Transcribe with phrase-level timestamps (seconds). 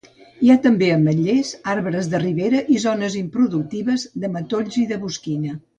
[0.45, 5.59] Hi ha també ametllers, arbres de ribera i zones improductives, de matolls i de bosquina.